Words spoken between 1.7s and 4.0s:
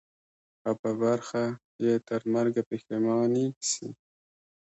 یې ترمرګه پښېماني سي